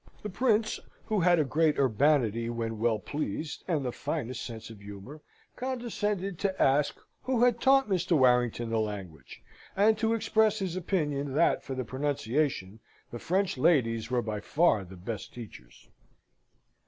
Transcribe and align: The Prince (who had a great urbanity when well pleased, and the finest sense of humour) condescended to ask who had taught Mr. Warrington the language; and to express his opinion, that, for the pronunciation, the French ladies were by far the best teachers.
The 0.23 0.31
Prince 0.31 0.79
(who 1.05 1.19
had 1.19 1.37
a 1.37 1.43
great 1.43 1.77
urbanity 1.77 2.49
when 2.49 2.79
well 2.79 2.97
pleased, 2.97 3.63
and 3.67 3.85
the 3.85 3.91
finest 3.91 4.43
sense 4.43 4.71
of 4.71 4.79
humour) 4.81 5.21
condescended 5.55 6.39
to 6.39 6.59
ask 6.59 6.97
who 7.21 7.43
had 7.43 7.61
taught 7.61 7.87
Mr. 7.87 8.17
Warrington 8.17 8.71
the 8.71 8.79
language; 8.79 9.43
and 9.75 9.95
to 9.99 10.15
express 10.15 10.57
his 10.57 10.75
opinion, 10.75 11.35
that, 11.35 11.63
for 11.63 11.75
the 11.75 11.85
pronunciation, 11.85 12.79
the 13.11 13.19
French 13.19 13.59
ladies 13.59 14.09
were 14.09 14.23
by 14.23 14.39
far 14.39 14.83
the 14.83 14.97
best 14.97 15.35
teachers. 15.35 15.87